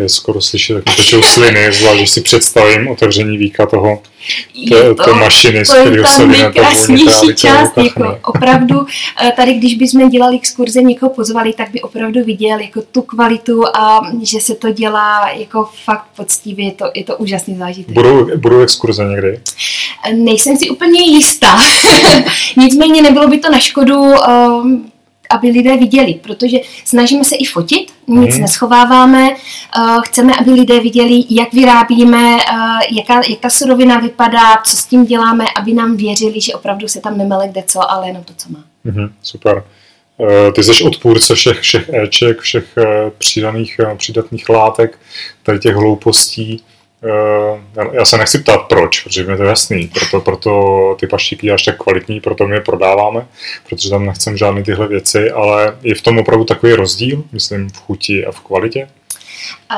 skoro 0.07 0.41
slyšet, 0.41 0.75
jak 0.75 0.97
tečou 0.97 1.23
sliny, 1.23 1.71
zvlášť, 1.71 1.97
když 1.97 2.09
si 2.09 2.21
představím 2.21 2.87
otevření 2.87 3.37
víka 3.37 3.65
toho, 3.65 4.01
té, 4.69 4.95
to, 4.95 5.03
té 5.03 5.13
mašiny, 5.13 5.65
z 5.65 5.73
kterého 5.73 6.07
se 6.07 6.27
nejkrásnější 6.27 7.35
část, 7.35 7.77
jako 7.77 8.19
opravdu, 8.23 8.85
eh, 9.23 9.31
tady 9.35 9.53
když 9.53 9.75
bychom 9.75 10.09
dělali 10.09 10.35
exkurze, 10.35 10.81
někoho 10.81 11.09
pozvali, 11.09 11.53
tak 11.53 11.71
by 11.71 11.81
opravdu 11.81 12.23
viděl 12.23 12.59
jako 12.59 12.81
tu 12.81 13.01
kvalitu 13.01 13.63
a 13.77 14.11
že 14.23 14.39
se 14.39 14.55
to 14.55 14.71
dělá 14.71 15.29
jako 15.29 15.69
fakt 15.85 16.05
poctivě, 16.15 16.65
je 16.65 16.71
to, 16.71 16.85
je 16.95 17.03
to 17.03 17.17
úžasný 17.17 17.57
zážitek. 17.57 17.95
Budou, 17.95 18.37
budou 18.37 18.61
exkurze 18.61 19.05
někdy? 19.05 19.39
Eh, 20.05 20.13
nejsem 20.13 20.57
si 20.57 20.69
úplně 20.69 21.01
jistá. 21.01 21.59
Nicméně 22.57 23.01
nebylo 23.01 23.27
by 23.27 23.37
to 23.37 23.51
na 23.51 23.59
škodu 23.59 24.01
um, 24.01 24.91
aby 25.29 25.49
lidé 25.49 25.77
viděli, 25.77 26.13
protože 26.13 26.57
snažíme 26.85 27.25
se 27.25 27.35
i 27.35 27.45
fotit, 27.45 27.93
nic 28.07 28.35
mm. 28.35 28.41
neschováváme, 28.41 29.29
uh, 29.29 30.01
chceme, 30.01 30.33
aby 30.39 30.51
lidé 30.51 30.79
viděli, 30.79 31.23
jak 31.29 31.53
vyrábíme, 31.53 32.35
uh, 32.35 32.97
jaká, 32.97 33.21
jak 33.29 33.39
ta 33.39 33.49
surovina 33.49 33.99
vypadá, 33.99 34.57
co 34.65 34.77
s 34.77 34.85
tím 34.85 35.05
děláme, 35.05 35.45
aby 35.55 35.73
nám 35.73 35.97
věřili, 35.97 36.41
že 36.41 36.53
opravdu 36.53 36.87
se 36.87 37.01
tam 37.01 37.17
nemele 37.17 37.47
kde 37.47 37.63
co, 37.63 37.91
ale 37.91 38.07
jenom 38.07 38.23
to, 38.23 38.33
co 38.37 38.49
má. 38.49 38.63
Mm, 38.83 39.13
super. 39.23 39.63
Uh, 40.17 40.53
ty 40.53 40.63
jsi 40.63 40.83
odpůrce 40.83 41.35
všech, 41.35 41.59
všech 41.59 41.89
éček, 41.89 42.39
všech 42.39 42.75
přidaných, 43.17 43.79
přidatných 43.97 44.49
látek, 44.49 44.99
tady 45.43 45.59
těch 45.59 45.75
hloupostí. 45.75 46.63
Eh, 47.03 47.87
já 47.91 48.05
se 48.05 48.17
nechci 48.17 48.39
ptát 48.39 48.57
proč, 48.57 49.03
protože 49.03 49.23
mi 49.23 49.37
to 49.37 49.43
jasný, 49.43 49.87
proto, 49.87 50.21
proto 50.21 50.95
ty 50.99 51.07
paštíky 51.07 51.47
děláš 51.47 51.63
tak 51.63 51.77
kvalitní, 51.77 52.21
proto 52.21 52.47
my 52.47 52.55
je 52.55 52.61
prodáváme, 52.61 53.27
protože 53.69 53.89
tam 53.89 54.05
nechcem 54.05 54.37
žádné 54.37 54.63
tyhle 54.63 54.87
věci, 54.87 55.31
ale 55.31 55.77
je 55.81 55.95
v 55.95 56.01
tom 56.01 56.17
opravdu 56.17 56.45
takový 56.45 56.73
rozdíl, 56.73 57.23
myslím, 57.31 57.69
v 57.69 57.77
chuti 57.77 58.25
a 58.25 58.31
v 58.31 58.39
kvalitě? 58.39 58.89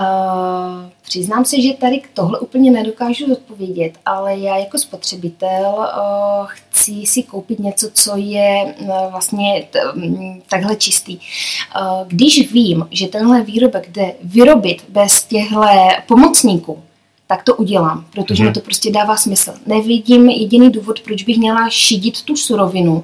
Uh, 0.02 0.90
přiznám 1.02 1.46
se, 1.46 1.62
že 1.62 1.74
tady 1.74 2.02
tohle 2.14 2.40
úplně 2.40 2.72
nedokážu 2.72 3.34
odpovědět, 3.34 3.94
ale 4.06 4.38
já 4.38 4.58
jako 4.58 4.78
spotřebitel 4.78 5.76
uh, 5.76 6.48
chci 6.48 7.06
si 7.06 7.24
koupit 7.24 7.60
něco, 7.60 7.90
co 7.94 8.14
je 8.16 8.76
uh, 8.80 9.12
vlastně 9.12 9.68
t- 9.70 9.92
um, 9.92 10.42
takhle 10.50 10.76
čistý. 10.76 11.18
Uh, 11.18 12.08
když 12.08 12.52
vím, 12.52 12.88
že 12.92 13.08
tenhle 13.08 13.44
výrobek 13.44 13.90
jde 13.90 14.14
vyrobit 14.24 14.84
bez 14.90 15.24
těchto 15.24 15.62
pomocníků, 16.08 16.84
tak 17.32 17.44
to 17.44 17.56
udělám, 17.56 18.06
protože 18.14 18.44
mm. 18.44 18.50
mi 18.50 18.54
to 18.54 18.60
prostě 18.60 18.92
dává 18.92 19.18
smysl. 19.18 19.54
Nevidím 19.66 20.30
jediný 20.30 20.70
důvod, 20.70 21.00
proč 21.00 21.24
bych 21.24 21.38
měla 21.38 21.70
šidit 21.70 22.22
tu 22.22 22.36
surovinu, 22.36 23.04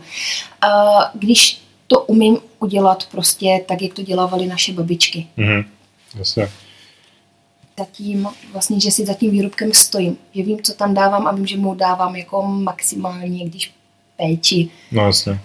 když 1.14 1.62
to 1.88 2.02
umím 2.02 2.38
udělat 2.60 3.06
prostě 3.12 3.64
tak, 3.68 3.82
jak 3.82 3.94
to 3.94 4.02
dělávali 4.02 4.48
naše 4.48 4.74
babičky. 4.74 5.28
Mm. 5.38 5.64
Jasně. 6.16 6.50
Zatím, 7.80 8.28
vlastně, 8.52 8.80
že 8.80 8.92
si 8.92 9.06
za 9.06 9.14
tím 9.14 9.32
výrobkem 9.32 9.74
stojím, 9.74 10.18
že 10.34 10.44
vím, 10.44 10.62
co 10.62 10.74
tam 10.74 10.94
dávám 10.94 11.28
a 11.28 11.32
vím, 11.32 11.48
že 11.48 11.58
mu 11.58 11.76
dávám 11.76 12.16
jako 12.16 12.42
maximálně, 12.42 13.46
když 13.46 13.74
péči. 14.18 14.70
No 14.92 15.06
jasně 15.06 15.40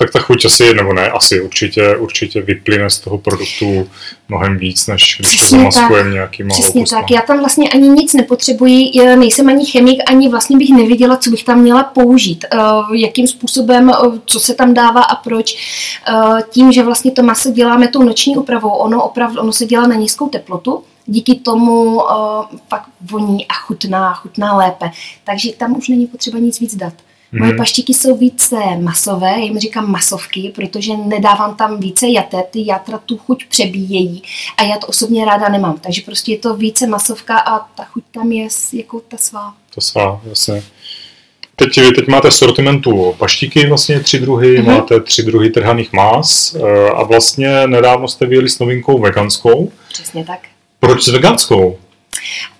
tak 0.00 0.10
ta 0.10 0.18
chuť 0.18 0.44
asi, 0.44 0.74
nebo 0.74 0.92
ne, 0.92 1.10
asi 1.10 1.40
určitě, 1.40 1.96
určitě 1.96 2.42
vyplyne 2.42 2.90
z 2.90 2.98
toho 2.98 3.18
produktu 3.18 3.88
mnohem 4.28 4.58
víc, 4.58 4.86
než 4.86 5.16
když 5.18 5.28
Přesně 5.28 5.58
to 5.58 5.58
zamaskujeme 5.58 6.10
nějakýma 6.10 6.48
Přesně 6.48 6.84
tak, 6.90 7.10
já 7.10 7.20
tam 7.22 7.38
vlastně 7.38 7.68
ani 7.68 7.88
nic 7.88 8.14
nepotřebuji, 8.14 8.90
já 8.94 9.16
nejsem 9.16 9.48
ani 9.48 9.66
chemik, 9.66 10.00
ani 10.06 10.28
vlastně 10.28 10.56
bych 10.58 10.70
nevěděla, 10.70 11.16
co 11.16 11.30
bych 11.30 11.44
tam 11.44 11.60
měla 11.60 11.84
použít, 11.84 12.44
uh, 12.54 12.96
jakým 12.96 13.26
způsobem, 13.26 13.88
uh, 13.88 14.18
co 14.26 14.40
se 14.40 14.54
tam 14.54 14.74
dává 14.74 15.02
a 15.02 15.14
proč. 15.14 15.56
Uh, 16.12 16.40
tím, 16.50 16.72
že 16.72 16.82
vlastně 16.82 17.10
to 17.10 17.22
maso 17.22 17.50
děláme 17.50 17.88
tou 17.88 18.02
noční 18.02 18.36
úpravou, 18.36 18.70
ono 18.70 19.04
opravdu, 19.04 19.40
ono 19.40 19.52
se 19.52 19.66
dělá 19.66 19.86
na 19.86 19.94
nízkou 19.94 20.28
teplotu, 20.28 20.82
díky 21.06 21.34
tomu 21.34 21.94
uh, 21.94 22.02
pak 22.68 22.82
voní 23.00 23.48
a 23.48 23.54
chutná, 23.54 24.14
chutná 24.14 24.56
lépe. 24.56 24.90
Takže 25.24 25.52
tam 25.52 25.76
už 25.76 25.88
není 25.88 26.06
potřeba 26.06 26.38
nic 26.38 26.60
víc 26.60 26.74
dát. 26.74 26.92
Moje 27.32 27.50
mhm. 27.50 27.58
paštiky 27.58 27.94
jsou 27.94 28.16
více 28.16 28.56
masové, 28.80 29.30
já 29.30 29.36
jim 29.36 29.58
říkám 29.58 29.90
masovky, 29.90 30.52
protože 30.54 30.96
nedávám 30.96 31.56
tam 31.56 31.80
více 31.80 32.08
jaté, 32.08 32.42
ty 32.50 32.66
játra 32.66 32.98
tu 32.98 33.18
chuť 33.18 33.44
přebíjejí 33.48 34.22
a 34.56 34.62
já 34.62 34.78
to 34.78 34.86
osobně 34.86 35.24
ráda 35.24 35.48
nemám. 35.48 35.78
Takže 35.78 36.02
prostě 36.02 36.32
je 36.32 36.38
to 36.38 36.56
více 36.56 36.86
masovka 36.86 37.38
a 37.38 37.58
ta 37.58 37.84
chuť 37.84 38.04
tam 38.10 38.32
je 38.32 38.48
jako 38.72 39.00
ta 39.00 39.16
svá. 39.16 39.54
Ta 39.74 39.80
svá, 39.80 40.20
jasně. 40.28 40.62
Teď, 41.56 41.74
teď 41.74 42.08
máte 42.08 42.30
v 42.30 42.34
sortimentu 42.34 43.14
paštiky, 43.18 43.66
vlastně 43.66 44.00
tři 44.00 44.18
druhy, 44.18 44.58
mm-hmm. 44.58 44.66
máte 44.66 45.00
tři 45.00 45.22
druhy 45.22 45.50
trhaných 45.50 45.92
más 45.92 46.54
eh, 46.54 46.90
a 46.90 47.02
vlastně 47.02 47.66
nedávno 47.66 48.08
jste 48.08 48.26
vyjeli 48.26 48.48
s 48.48 48.58
novinkou 48.58 48.98
veganskou. 48.98 49.72
Přesně 49.92 50.24
tak. 50.24 50.40
Proč 50.80 51.02
s 51.02 51.08
veganskou? 51.08 51.78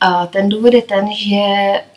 A 0.01 0.27
ten 0.27 0.49
důvod 0.49 0.75
je 0.75 0.83
ten, 0.83 1.05
že 1.17 1.37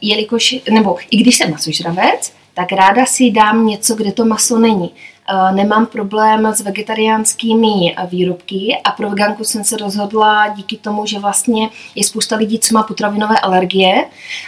jelikož, 0.02 0.56
nebo 0.72 0.98
i 1.12 1.18
když 1.18 1.38
jsem 1.38 1.52
masožravec, 1.52 2.34
tak 2.54 2.72
ráda 2.72 3.06
si 3.06 3.32
dám 3.32 3.66
něco, 3.68 3.96
kde 3.96 4.12
to 4.12 4.26
maso 4.26 4.60
není. 4.60 4.92
Eh, 5.30 5.52
nemám 5.52 5.86
problém 5.86 6.46
s 6.46 6.62
vegetariánskými 6.62 7.96
výrobky 8.10 8.78
a 8.84 8.92
pro 8.92 9.10
veganku 9.10 9.44
jsem 9.44 9.64
se 9.64 9.78
rozhodla 9.78 10.48
díky 10.48 10.78
tomu, 10.78 11.06
že 11.06 11.20
vlastně 11.20 11.70
je 11.96 12.04
spousta 12.04 12.36
lidí, 12.36 12.60
co 12.60 12.74
má 12.74 12.84
potravinové 12.84 13.40
alergie. 13.40 14.06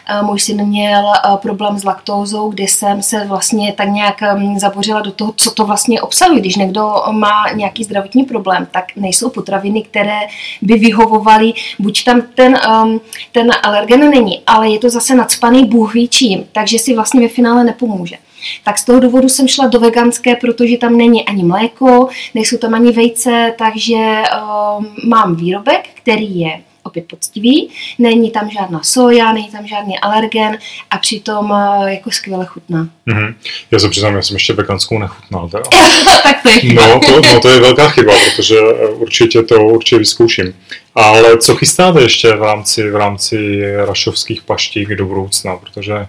Eh, 0.10 0.22
můj 0.22 0.40
syn 0.40 0.66
měl 0.66 1.14
eh, 1.14 1.38
problém 1.38 1.80
s 1.80 1.84
laktózou, 1.84 2.50
kde 2.50 2.64
jsem 2.64 3.02
se 3.02 3.26
vlastně 3.26 3.74
tak 3.74 3.90
nějak 3.90 4.22
mm, 4.22 4.60
zabořila 4.60 5.02
do 5.02 5.12
toho, 5.12 5.34
co 5.38 5.52
to 5.52 5.66
vlastně 5.66 6.02
obsahuje. 6.02 6.40
Když 6.40 6.56
někdo 6.56 7.04
má 7.12 7.52
nějaký 7.54 7.84
zdravotní 7.84 8.24
problém, 8.24 8.68
tak 8.72 8.86
nejsou 8.96 9.30
potraviny, 9.30 9.82
které 9.82 10.20
by 10.62 10.74
vyhovovaly, 10.74 11.54
buď 11.80 12.04
tam 12.04 12.22
ten, 12.22 12.56
ehm, 12.56 13.00
ten 13.32 13.52
alergen 13.64 14.10
není, 14.10 14.42
ale 14.48 14.70
je 14.70 14.80
to 14.80 14.90
zase 14.90 15.16
nadspaný 15.16 15.66
bůh 15.66 15.94
ví 15.94 16.08
čím, 16.08 16.46
takže 16.52 16.80
si 16.80 16.96
vlastně 16.96 17.22
ve 17.22 17.28
finále 17.28 17.64
nepomůže. 17.64 18.18
Tak 18.64 18.78
z 18.78 18.84
toho 18.84 19.00
důvodu 19.00 19.30
jsem 19.30 19.48
šla 19.48 19.68
do 19.68 19.80
veganské, 19.80 20.36
protože 20.36 20.78
tam 20.78 20.98
není 20.98 21.26
ani 21.26 21.44
mléko, 21.44 22.10
nejsou 22.36 22.58
tam 22.58 22.74
ani 22.74 22.92
vejce, 22.92 23.54
takže 23.58 23.96
uh, 23.96 24.86
mám 25.04 25.36
výrobek, 25.36 25.88
který 25.94 26.40
je 26.40 26.62
opět 26.84 27.06
poctivý, 27.08 27.70
není 28.00 28.32
tam 28.32 28.50
žádná 28.50 28.84
soja, 28.84 29.34
není 29.34 29.52
tam 29.52 29.68
žádný 29.68 30.00
alergen 30.00 30.58
a 30.90 30.98
přitom 30.98 31.52
uh, 31.52 31.86
jako 31.88 32.12
skvěle 32.12 32.46
chutná. 32.46 32.90
Mm-hmm. 33.08 33.34
Já 33.72 33.80
se 33.80 33.90
přiznám, 33.90 34.16
já 34.16 34.22
jsem 34.22 34.36
ještě 34.36 34.54
veganskou 34.54 35.00
nechutnal. 35.00 35.50
Teda. 35.50 35.64
tak 36.24 36.44
to 36.44 36.50
je 36.50 36.74
no 36.74 37.00
to, 37.00 37.22
no, 37.22 37.40
to 37.40 37.50
je 37.50 37.60
velká 37.60 37.90
chyba, 37.90 38.14
protože 38.36 38.56
eh, 38.60 38.88
určitě 38.88 39.44
to 39.44 39.64
určitě 39.64 39.98
vyzkouším. 39.98 40.54
Ale 40.96 41.38
co 41.38 41.56
chystáte 41.56 42.02
ještě 42.02 42.36
v 42.36 42.44
rámci, 42.44 42.90
v 42.90 42.96
rámci 42.96 43.62
rašovských 43.86 44.42
paštík 44.42 44.90
do 44.90 45.06
budoucna, 45.06 45.56
protože 45.58 45.94
Eh, 45.94 46.08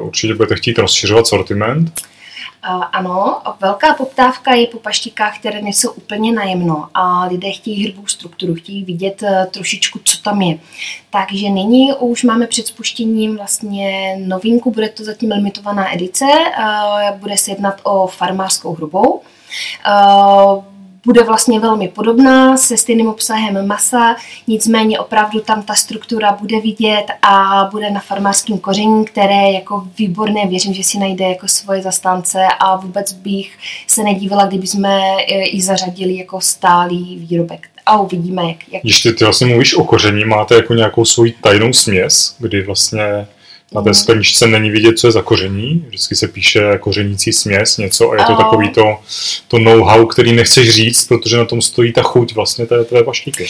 určitě 0.00 0.34
budete 0.34 0.56
chtít 0.56 0.78
rozšiřovat 0.78 1.26
sortiment. 1.26 1.92
Ano, 2.92 3.42
velká 3.60 3.94
poptávka 3.94 4.54
je 4.54 4.66
po 4.66 4.78
paštikách, 4.78 5.38
které 5.38 5.62
nejsou 5.62 5.90
úplně 5.90 6.32
najemno 6.32 6.88
a 6.94 7.24
lidé 7.24 7.50
chtějí 7.50 7.84
hrbou 7.84 8.06
strukturu, 8.06 8.54
chtějí 8.54 8.84
vidět 8.84 9.22
eh, 9.22 9.46
trošičku, 9.50 10.00
co 10.04 10.22
tam 10.22 10.42
je. 10.42 10.58
Takže 11.10 11.50
nyní 11.50 11.92
už 11.94 12.22
máme 12.22 12.46
před 12.46 12.66
spuštěním 12.66 13.36
vlastně 13.36 14.16
novinku, 14.26 14.70
bude 14.70 14.88
to 14.88 15.04
zatím 15.04 15.30
limitovaná 15.30 15.94
edice, 15.94 16.24
eh, 16.24 17.12
bude 17.16 17.38
se 17.38 17.50
jednat 17.50 17.80
o 17.82 18.06
farmářskou 18.06 18.74
hrubou 18.74 19.22
bude 21.06 21.22
vlastně 21.22 21.60
velmi 21.60 21.88
podobná 21.88 22.56
se 22.56 22.76
stejným 22.76 23.08
obsahem 23.08 23.66
masa, 23.66 24.16
nicméně 24.46 24.98
opravdu 24.98 25.40
tam 25.40 25.62
ta 25.62 25.74
struktura 25.74 26.32
bude 26.40 26.60
vidět 26.60 27.06
a 27.22 27.68
bude 27.72 27.90
na 27.90 28.00
farmářském 28.00 28.58
koření, 28.58 29.04
které 29.04 29.50
jako 29.52 29.88
výborné, 29.98 30.46
věřím, 30.46 30.74
že 30.74 30.82
si 30.82 30.98
najde 30.98 31.24
jako 31.24 31.48
svoje 31.48 31.82
zastánce 31.82 32.38
a 32.60 32.76
vůbec 32.76 33.12
bych 33.12 33.58
se 33.86 34.02
nedívala, 34.02 34.46
kdyby 34.46 34.66
jsme 34.66 35.00
ji 35.52 35.62
zařadili 35.62 36.16
jako 36.16 36.40
stálý 36.40 37.16
výrobek. 37.16 37.68
A 37.86 37.98
uvidíme, 37.98 38.42
jak... 38.42 38.56
jak... 38.72 38.82
Když 38.82 39.02
ty, 39.02 39.12
ty 39.12 39.24
vlastně 39.24 39.46
mluvíš 39.46 39.74
o 39.74 39.84
koření, 39.84 40.24
máte 40.24 40.54
jako 40.54 40.74
nějakou 40.74 41.04
svou 41.04 41.24
tajnou 41.40 41.72
směs, 41.72 42.36
kdy 42.38 42.62
vlastně 42.62 43.02
na 43.74 43.82
té 43.82 43.94
skleničce 43.94 44.46
není 44.46 44.70
vidět, 44.70 44.98
co 44.98 45.06
je 45.06 45.12
za 45.12 45.22
koření. 45.22 45.84
Vždycky 45.88 46.14
se 46.16 46.28
píše 46.28 46.78
kořenící 46.80 47.32
směs, 47.32 47.76
něco 47.76 48.10
a 48.10 48.16
je 48.16 48.24
to 48.24 48.36
takový 48.36 48.70
to, 48.70 48.96
to 49.48 49.58
know-how, 49.58 50.06
který 50.06 50.32
nechceš 50.32 50.70
říct, 50.70 51.08
protože 51.08 51.36
na 51.36 51.44
tom 51.44 51.62
stojí 51.62 51.92
ta 51.92 52.02
chuť 52.02 52.34
vlastně 52.34 52.66
té 52.66 52.84
tvé 52.84 53.04
paštíky. 53.04 53.46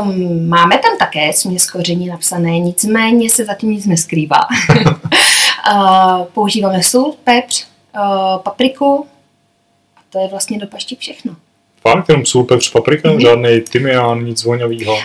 Um, 0.00 0.48
máme 0.48 0.78
tam 0.78 0.98
také 0.98 1.32
směs 1.32 1.70
koření 1.70 2.06
napsané, 2.06 2.58
nicméně 2.58 3.30
se 3.30 3.44
zatím 3.44 3.70
nic 3.70 3.86
neskrývá. 3.86 4.40
uh, 5.72 6.24
používáme 6.34 6.82
sůl, 6.82 7.14
pepř, 7.24 7.66
uh, 7.96 8.42
papriku 8.42 9.06
a 9.96 10.00
to 10.10 10.18
je 10.18 10.28
vlastně 10.28 10.58
do 10.58 10.66
paštík 10.66 10.98
všechno. 10.98 11.36
Fakt, 11.80 12.08
jenom 12.08 12.26
sůl, 12.26 12.44
pepř, 12.44 12.72
paprika, 12.72 13.08
mm-hmm. 13.08 13.20
žádný 13.20 13.60
tymián, 13.60 14.24
nic 14.24 14.44
voňavého. 14.44 14.96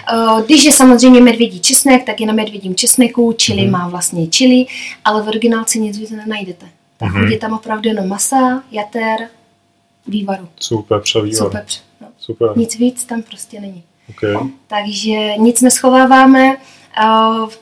Když 0.46 0.65
je 0.65 0.72
samozřejmě 0.72 1.22
medvědí 1.22 1.60
česnek, 1.60 2.06
tak 2.06 2.22
je 2.22 2.27
na 2.27 2.34
medvědím 2.34 2.75
česneku, 2.75 3.34
čili 3.38 3.62
mm-hmm. 3.62 3.72
má 3.72 3.88
vlastně 3.88 4.27
čili, 4.27 4.65
ale 5.06 5.24
v 5.24 5.27
originálce 5.27 5.80
nic 5.80 5.98
víc 5.98 6.12
nenajdete. 6.12 6.65
Tak 6.98 7.12
mm-hmm. 7.12 7.32
je 7.32 7.38
tam 7.38 7.53
opravdu 7.53 7.89
jenom 7.89 8.08
masa, 8.08 8.63
jater, 8.72 9.20
vývaru. 10.08 10.50
Sůl, 10.60 10.82
pepř 10.82 11.15
a 11.15 11.20
vývar. 11.20 11.38
Sůl, 11.38 11.50
pepř, 11.50 11.82
no. 12.01 12.08
Super. 12.18 12.50
Nic 12.56 12.77
víc 12.80 13.06
tam 13.06 13.22
prostě 13.22 13.60
není. 13.60 13.84
Okay. 14.10 14.36
Takže 14.68 15.38
nic 15.38 15.62
neschováváme, 15.62 16.58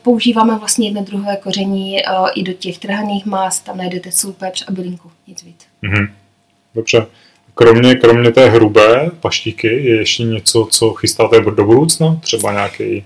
používáme 0.02 0.58
vlastně 0.58 0.88
jedno 0.88 1.02
druhé 1.02 1.36
koření 1.36 1.98
i 2.34 2.42
do 2.42 2.52
těch 2.52 2.78
trhaných 2.78 3.26
más, 3.26 3.60
tam 3.60 3.76
najdete 3.76 4.12
sůl, 4.12 4.32
pepř 4.32 4.64
a 4.68 4.72
bylinku, 4.72 5.10
nic 5.26 5.42
víc. 5.42 5.66
Mm-hmm. 5.82 6.08
Dobře. 6.74 7.06
Kromě, 7.54 7.94
kromě 7.94 8.30
té 8.30 8.50
hrubé 8.50 9.10
paštíky 9.20 9.66
je 9.66 9.96
ještě 9.96 10.22
něco, 10.24 10.68
co 10.70 10.92
chystáte 10.92 11.40
do 11.40 11.64
budoucna? 11.64 12.18
Třeba 12.20 12.52
nějaký 12.52 13.04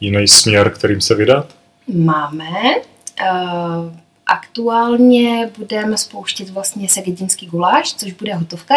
jiný 0.00 0.28
směr, 0.28 0.70
kterým 0.70 1.00
se 1.00 1.14
vydat? 1.14 1.46
Máme. 1.94 2.50
Uh, 3.20 3.92
aktuálně 4.26 5.50
budeme 5.58 5.96
spouštět 5.96 6.50
vlastně 6.50 6.88
segedinský 6.88 7.46
guláš, 7.46 7.94
což 7.94 8.12
bude 8.12 8.34
hotovka. 8.34 8.74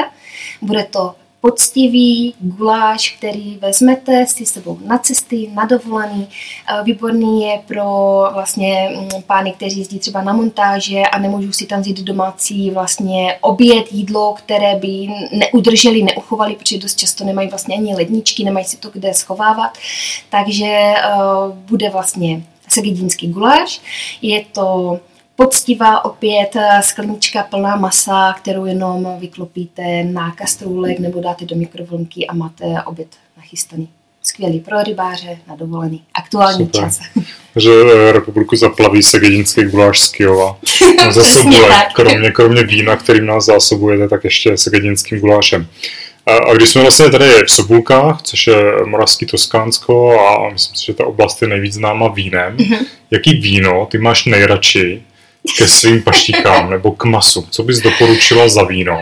Bude 0.62 0.84
to 0.84 1.15
poctivý 1.41 2.33
guláš, 2.39 3.10
který 3.17 3.57
vezmete 3.57 4.25
si 4.25 4.45
sebou 4.45 4.77
na 4.86 4.98
cesty, 4.98 5.50
na 5.53 5.65
dovolený. 5.65 6.27
Eh, 6.29 6.83
výborný 6.83 7.43
je 7.43 7.60
pro 7.67 7.83
vlastně 8.33 8.89
mm, 8.95 9.21
pány, 9.27 9.51
kteří 9.51 9.79
jezdí 9.79 10.00
třeba 10.00 10.21
na 10.21 10.33
montáže 10.33 11.01
a 11.01 11.19
nemůžou 11.19 11.51
si 11.51 11.65
tam 11.65 11.81
vzít 11.81 12.00
domácí 12.00 12.71
vlastně 12.71 13.38
oběd, 13.41 13.86
jídlo, 13.91 14.33
které 14.33 14.75
by 14.75 15.07
neudrželi, 15.31 16.03
neuchovali, 16.03 16.55
protože 16.55 16.77
dost 16.77 16.95
často 16.95 17.24
nemají 17.24 17.50
vlastně 17.50 17.75
ani 17.75 17.95
ledničky, 17.95 18.43
nemají 18.43 18.65
si 18.65 18.77
to 18.77 18.89
kde 18.89 19.13
schovávat. 19.13 19.77
Takže 20.29 20.93
uh, 21.15 21.55
bude 21.55 21.89
vlastně 21.89 22.43
segedínský 22.67 23.27
guláš. 23.27 23.81
Je 24.21 24.45
to 24.51 25.00
poctivá 25.36 26.06
opět 26.06 26.56
eh, 26.56 26.84
sklenička 26.84 27.44
plná 27.44 27.76
masa, 27.76 28.34
kterou 28.34 28.66
jenom 28.66 29.08
vyklopíte 29.20 30.04
na 30.04 30.32
kastrůlek 30.32 31.00
nebo 31.00 31.22
dáte 31.22 31.46
do 31.46 31.56
mikrovlnky 31.56 32.28
a 32.28 32.34
máte 32.34 32.66
oběd 32.86 33.08
nachystaný. 33.38 33.90
skvělý 34.24 34.60
pro 34.60 34.84
rybáře 34.84 35.38
na 35.48 35.56
dovolený. 35.56 36.04
Aktuální 36.14 36.66
Super. 36.66 36.82
čas. 36.82 37.00
že 37.56 37.70
eh, 38.10 38.12
republiku 38.12 38.56
zaplaví 38.56 39.04
segedinský 39.04 39.64
guláš 39.64 40.00
z 40.00 40.10
Kyjova. 40.10 40.58
Tak. 41.68 41.94
kromě, 41.94 42.32
kromě 42.32 42.64
vína, 42.64 42.96
kterým 42.96 43.26
nás 43.26 43.46
zásobujete, 43.46 44.08
tak 44.08 44.24
ještě 44.24 44.58
segedinským 44.58 45.20
gulášem. 45.20 45.68
A, 46.26 46.32
a 46.34 46.54
když 46.54 46.70
jsme 46.70 46.82
vlastně 46.82 47.10
tady 47.10 47.26
v 47.46 47.52
Sobulkách, 47.52 48.22
což 48.22 48.48
je 48.48 48.56
moravský 48.86 49.26
Toskánsko 49.26 50.20
a 50.20 50.50
myslím 50.50 50.76
si, 50.76 50.86
že 50.86 50.94
ta 50.94 51.06
oblast 51.06 51.42
je 51.42 51.48
nejvíc 51.48 51.74
známa 51.74 52.08
vínem, 52.08 52.58
Mhm. 52.60 52.86
jaký 53.12 53.34
víno 53.34 53.86
ty 53.92 53.98
máš 53.98 54.26
nejradši 54.26 55.02
ke 55.57 55.67
svým 55.67 56.03
paštíkám 56.03 56.69
nebo 56.69 56.91
k 56.91 57.03
masu? 57.05 57.48
Co 57.50 57.63
bys 57.63 57.79
doporučila 57.79 58.50
za 58.50 58.63
víno, 58.63 59.00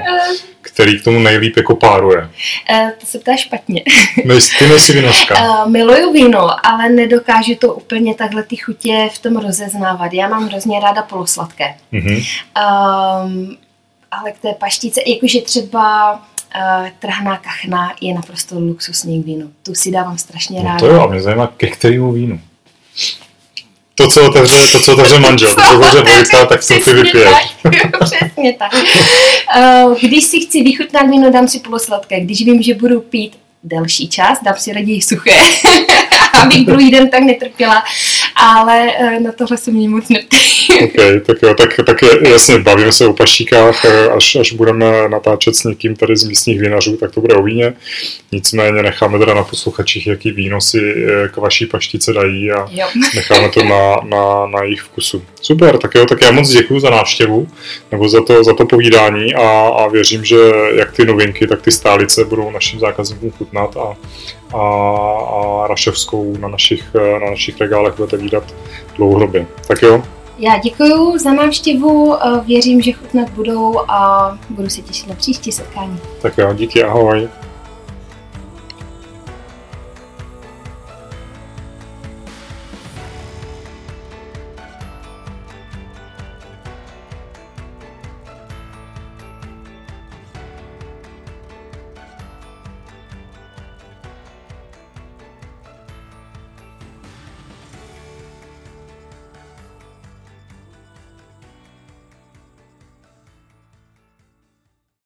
který 0.61 0.99
k 0.99 1.03
tomu 1.03 1.19
nejlíp 1.19 1.57
jako 1.57 1.75
páruje? 1.75 2.29
Eh, 2.69 2.93
to 2.99 3.05
se 3.05 3.19
ptá 3.19 3.35
špatně. 3.35 3.83
Ty 4.59 4.67
nejsi 4.69 4.93
vinařka. 4.93 5.63
Uh, 5.63 5.71
miluju 5.71 6.13
víno, 6.13 6.67
ale 6.67 6.89
nedokážu 6.89 7.55
to 7.55 7.73
úplně 7.73 8.15
takhle 8.15 8.43
ty 8.43 8.55
chutě 8.55 9.09
v 9.13 9.19
tom 9.19 9.37
rozeznávat. 9.37 10.13
Já 10.13 10.27
mám 10.27 10.47
hrozně 10.47 10.79
ráda 10.79 11.01
polosladké. 11.01 11.75
Mhm. 11.91 12.15
Um, 12.15 13.57
ale 14.11 14.31
k 14.31 14.39
té 14.39 14.53
paštice, 14.53 15.01
jakože 15.07 15.41
třeba 15.41 16.13
uh, 16.13 16.87
trhaná 16.99 17.37
kachna 17.37 17.93
je 18.01 18.13
naprosto 18.13 18.59
luxusní 18.59 19.23
víno. 19.23 19.47
Tu 19.63 19.75
si 19.75 19.91
dávám 19.91 20.17
strašně 20.17 20.59
No 20.59 20.65
ráda. 20.65 20.79
to 20.79 20.87
jo, 20.87 21.01
a 21.01 21.07
mě 21.07 21.21
zajímá, 21.21 21.47
ke 21.57 21.67
kterému 21.67 22.11
vínu. 22.11 22.39
To, 23.99 24.07
co 24.07 24.27
otevře, 24.29 24.71
to, 24.71 24.79
co 24.79 24.93
otevře 24.93 25.19
manžel, 25.19 25.49
to, 25.55 25.61
co 25.61 25.79
otevře 25.79 26.01
Vojta, 26.01 26.45
tak 26.45 26.63
co 26.63 26.73
si 26.73 27.03
tak, 27.23 27.71
Přesně 28.03 28.53
tak. 28.53 28.73
Uh, 29.83 29.97
když 30.01 30.23
si 30.23 30.39
chci 30.39 30.63
vychutnat 30.63 31.07
víno, 31.07 31.31
dám 31.31 31.47
si 31.47 31.59
polosladké. 31.59 32.19
Když 32.19 32.45
vím, 32.45 32.61
že 32.61 32.73
budu 32.73 33.01
pít 33.01 33.37
delší 33.63 34.09
čas, 34.09 34.37
dám 34.43 34.55
si 34.57 34.73
raději 34.73 35.01
suché, 35.01 35.31
abych 36.33 36.65
druhý 36.65 36.91
den 36.91 37.09
tak 37.09 37.23
netrpěla, 37.23 37.83
ale 38.39 38.87
uh, 39.01 39.19
na 39.23 39.31
tohle 39.31 39.57
se 39.57 39.71
mě 39.71 39.89
moc 39.89 40.09
neptá. 40.09 40.37
OK, 40.83 41.25
tak 41.25 41.37
jo, 41.43 41.53
tak, 41.53 41.79
tak 41.85 41.97
jasně, 42.21 42.59
bavíme 42.59 42.91
se 42.91 43.07
o 43.07 43.13
paštíkách, 43.13 43.85
eh, 43.85 44.09
až, 44.09 44.35
až 44.35 44.53
budeme 44.53 45.09
natáčet 45.09 45.55
s 45.55 45.63
někým 45.63 45.95
tady 45.95 46.17
z 46.17 46.23
místních 46.23 46.59
vinařů, 46.59 46.97
tak 46.97 47.11
to 47.11 47.21
bude 47.21 47.35
o 47.35 47.43
víně. 47.43 47.73
Nicméně 48.31 48.83
necháme 48.83 49.19
teda 49.19 49.33
na 49.33 49.43
posluchačích, 49.43 50.07
jaký 50.07 50.31
víno 50.31 50.61
si 50.61 50.79
eh, 50.79 51.27
k 51.27 51.37
vaší 51.37 51.65
paštice 51.65 52.13
dají 52.13 52.51
a 52.51 52.67
Jo. 52.71 52.87
necháme 53.15 53.49
to 53.49 53.63
na, 53.63 53.95
na, 54.03 54.47
na 54.47 54.63
jejich 54.63 54.81
vkusu. 54.81 55.23
Super, 55.41 55.77
tak 55.77 55.95
jo, 55.95 56.05
tak 56.05 56.21
já 56.21 56.31
moc 56.31 56.49
děkuji 56.49 56.79
za 56.79 56.89
návštěvu, 56.89 57.47
nebo 57.91 58.09
za 58.09 58.23
to, 58.23 58.43
za 58.43 58.53
to 58.53 58.65
povídání 58.65 59.35
a, 59.35 59.67
a 59.67 59.87
věřím, 59.87 60.25
že 60.25 60.37
jak 60.75 60.91
ty 60.91 61.05
novinky, 61.05 61.47
tak 61.47 61.61
ty 61.61 61.71
stálice 61.71 62.25
budou 62.25 62.51
našim 62.51 62.79
zákazníkům 62.79 63.31
chutnat 63.31 63.77
a, 63.77 63.95
a, 64.53 64.57
a 65.63 65.67
raševskou 65.67 66.37
na 66.37 66.47
našich, 66.47 66.95
eh, 66.95 67.19
na 67.19 67.29
našich 67.29 67.61
regálech 67.61 67.95
budete 67.97 68.17
výdat 68.17 68.43
dlouhodobě. 68.97 69.45
Tak 69.67 69.81
jo, 69.81 70.03
Já 70.37 70.57
děkuji 70.57 71.17
za 71.17 71.33
návštěvu, 71.33 72.15
eh, 72.15 72.41
věřím, 72.45 72.81
že 72.81 72.91
chutnat 72.91 73.29
budou 73.29 73.79
a 73.87 74.31
budu 74.49 74.69
se 74.69 74.81
těšit 74.81 75.07
na 75.07 75.15
příští 75.15 75.51
setkání. 75.51 75.99
tak 76.21 76.37
jo, 76.37 76.53
díky, 76.53 76.83
ahoj. 76.83 77.29